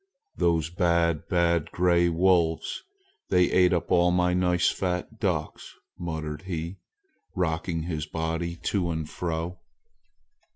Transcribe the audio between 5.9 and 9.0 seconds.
muttered he, rocking his body to